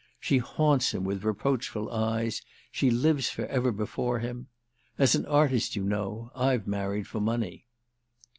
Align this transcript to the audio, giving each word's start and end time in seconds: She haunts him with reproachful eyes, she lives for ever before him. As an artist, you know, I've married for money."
She 0.19 0.39
haunts 0.39 0.95
him 0.95 1.03
with 1.03 1.23
reproachful 1.23 1.91
eyes, 1.91 2.41
she 2.71 2.89
lives 2.89 3.29
for 3.29 3.45
ever 3.45 3.71
before 3.71 4.17
him. 4.17 4.47
As 4.97 5.13
an 5.13 5.27
artist, 5.27 5.75
you 5.75 5.83
know, 5.83 6.31
I've 6.35 6.65
married 6.65 7.05
for 7.05 7.19
money." 7.21 7.67